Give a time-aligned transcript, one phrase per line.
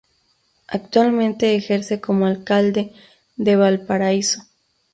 [0.67, 2.91] Actualmente ejerce como alcalde
[3.35, 4.41] de Valparaíso.